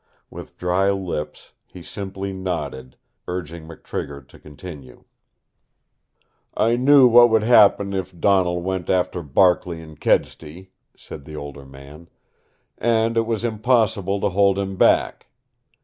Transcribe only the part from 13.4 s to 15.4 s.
impossible to hold him back.